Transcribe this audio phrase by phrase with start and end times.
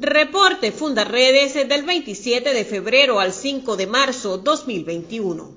[0.00, 5.54] Reporte Fundaredes del 27 de febrero al 5 de marzo 2021.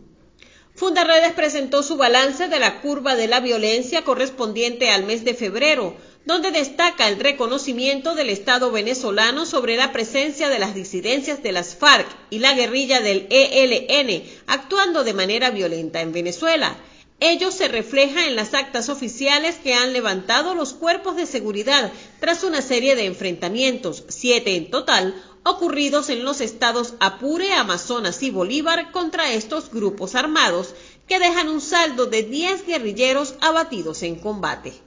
[0.76, 5.96] Fundaredes presentó su balance de la curva de la violencia correspondiente al mes de febrero,
[6.26, 11.76] donde destaca el reconocimiento del Estado venezolano sobre la presencia de las disidencias de las
[11.76, 16.78] FARC y la guerrilla del ELN actuando de manera violenta en Venezuela.
[17.20, 22.44] Ello se refleja en las actas oficiales que han levantado los cuerpos de seguridad tras
[22.44, 28.92] una serie de enfrentamientos, siete en total, ocurridos en los estados Apure, Amazonas y Bolívar
[28.92, 30.76] contra estos grupos armados,
[31.08, 34.87] que dejan un saldo de 10 guerrilleros abatidos en combate.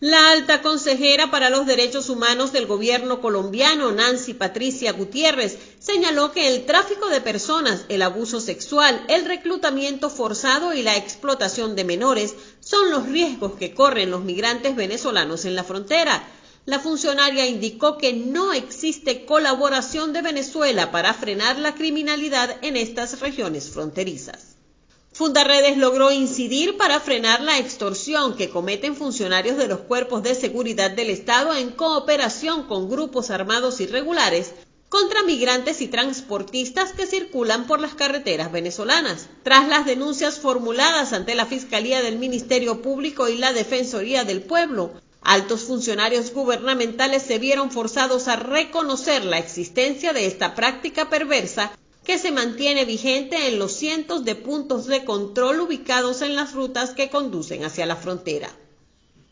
[0.00, 6.48] La alta consejera para los derechos humanos del gobierno colombiano, Nancy Patricia Gutiérrez, señaló que
[6.48, 12.34] el tráfico de personas, el abuso sexual, el reclutamiento forzado y la explotación de menores
[12.60, 16.22] son los riesgos que corren los migrantes venezolanos en la frontera
[16.66, 23.20] la funcionaria indicó que no existe colaboración de Venezuela para frenar la criminalidad en estas
[23.20, 24.55] regiones fronterizas.
[25.16, 30.90] Fundaredes logró incidir para frenar la extorsión que cometen funcionarios de los cuerpos de seguridad
[30.90, 34.52] del Estado en cooperación con grupos armados irregulares
[34.90, 39.30] contra migrantes y transportistas que circulan por las carreteras venezolanas.
[39.42, 45.00] Tras las denuncias formuladas ante la Fiscalía del Ministerio Público y la Defensoría del Pueblo,
[45.22, 51.72] Altos funcionarios gubernamentales se vieron forzados a reconocer la existencia de esta práctica perversa
[52.06, 56.90] que se mantiene vigente en los cientos de puntos de control ubicados en las rutas
[56.90, 58.48] que conducen hacia la frontera.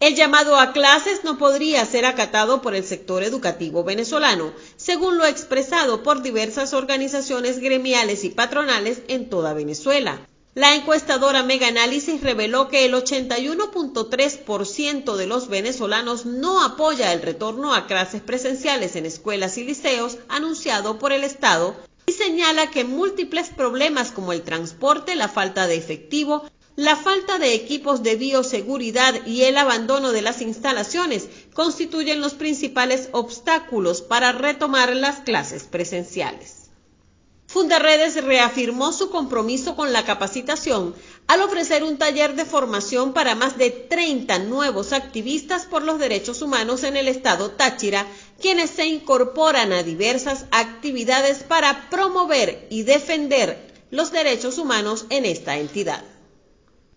[0.00, 5.25] El llamado a clases no podría ser acatado por el sector educativo venezolano, según lo
[5.25, 10.27] expresado por diversas organizaciones gremiales y patronales en toda Venezuela.
[10.56, 17.72] La encuestadora Mega Análisis reveló que el 81.3% de los venezolanos no apoya el retorno
[17.72, 21.77] a clases presenciales en escuelas y liceos anunciado por el Estado
[22.34, 26.42] señala que múltiples problemas como el transporte, la falta de efectivo,
[26.74, 33.08] la falta de equipos de bioseguridad y el abandono de las instalaciones constituyen los principales
[33.12, 36.64] obstáculos para retomar las clases presenciales.
[37.46, 40.92] Fundaredes reafirmó su compromiso con la capacitación
[41.28, 46.42] al ofrecer un taller de formación para más de 30 nuevos activistas por los derechos
[46.42, 48.08] humanos en el estado Táchira,
[48.40, 55.58] quienes se incorporan a diversas actividades para promover y defender los derechos humanos en esta
[55.58, 56.02] entidad.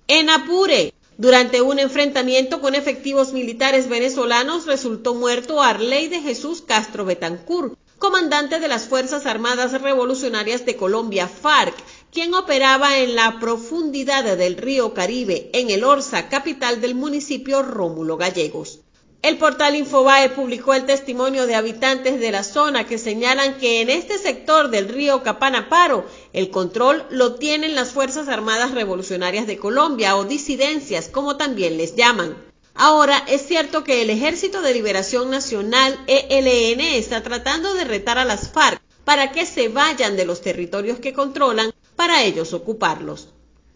[0.07, 7.05] En Apure, durante un enfrentamiento con efectivos militares venezolanos, resultó muerto Arley de Jesús Castro
[7.05, 11.75] Betancur, comandante de las Fuerzas Armadas Revolucionarias de Colombia, FARC,
[12.11, 18.17] quien operaba en la profundidad del río Caribe, en el Orza, capital del municipio Rómulo
[18.17, 18.81] Gallegos.
[19.23, 23.89] El portal Infobae publicó el testimonio de habitantes de la zona que señalan que en
[23.89, 30.16] este sector del río Capanaparo el control lo tienen las Fuerzas Armadas Revolucionarias de Colombia
[30.16, 32.38] o disidencias, como también les llaman.
[32.75, 38.25] Ahora, es cierto que el Ejército de Liberación Nacional, ELN, está tratando de retar a
[38.25, 43.29] las FARC para que se vayan de los territorios que controlan para ellos ocuparlos.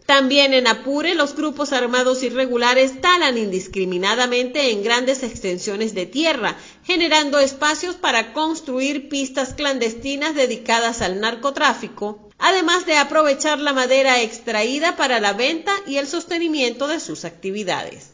[0.06, 7.38] También en Apure los grupos armados irregulares talan indiscriminadamente en grandes extensiones de tierra, generando
[7.38, 15.20] espacios para construir pistas clandestinas dedicadas al narcotráfico, además de aprovechar la madera extraída para
[15.20, 18.12] la venta y el sostenimiento de sus actividades.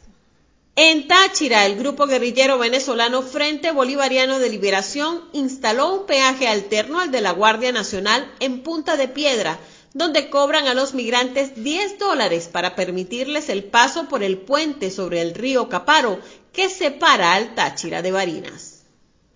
[0.75, 7.11] En Táchira, el grupo guerrillero venezolano Frente Bolivariano de Liberación instaló un peaje alterno al
[7.11, 9.59] de la Guardia Nacional en Punta de Piedra,
[9.93, 15.21] donde cobran a los migrantes 10 dólares para permitirles el paso por el puente sobre
[15.21, 16.19] el río Caparo,
[16.53, 18.83] que separa al Táchira de Barinas.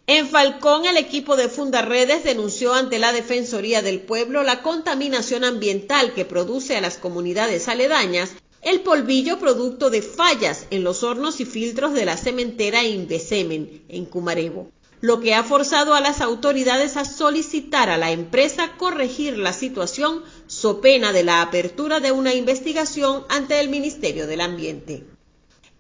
[0.06, 6.14] En Falcón, el equipo de Fundarredes denunció ante la Defensoría del Pueblo la contaminación ambiental
[6.14, 8.32] que produce a las comunidades aledañas
[8.62, 14.06] el polvillo producto de fallas en los hornos y filtros de la cementera Invesemen, en
[14.06, 14.72] Cumarebo,
[15.04, 20.24] lo que ha forzado a las autoridades a solicitar a la empresa corregir la situación
[20.48, 25.04] so pena de la apertura de una investigación ante el Ministerio del Ambiente.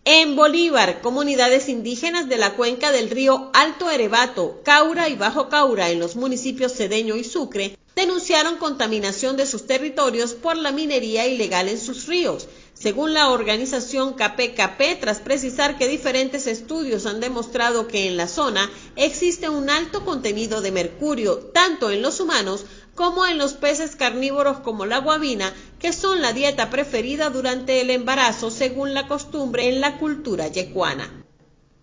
[0.04, 5.90] En Bolívar, comunidades indígenas de la cuenca del río Alto Erebato, Caura y Bajo Caura
[5.90, 11.70] en los municipios Cedeño y Sucre denunciaron contaminación de sus territorios por la minería ilegal
[11.70, 18.08] en sus ríos, según la organización KPKP, tras precisar que diferentes estudios han demostrado que
[18.08, 22.66] en la zona existe un alto contenido de mercurio, tanto en los humanos
[22.96, 27.90] como en los peces carnívoros como la guabina, que son la dieta preferida durante el
[27.90, 31.23] embarazo según la costumbre en la cultura yecuana.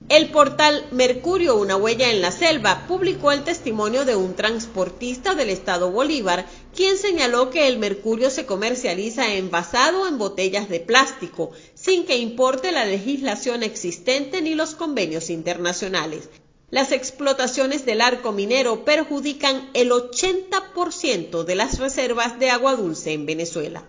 [0.09, 5.51] El portal Mercurio, una huella en la selva, publicó el testimonio de un transportista del
[5.51, 12.07] estado Bolívar, quien señaló que el mercurio se comercializa envasado en botellas de plástico, sin
[12.07, 16.29] que importe la legislación existente ni los convenios internacionales.
[16.71, 23.27] Las explotaciones del arco minero perjudican el 80% de las reservas de agua dulce en
[23.27, 23.89] Venezuela.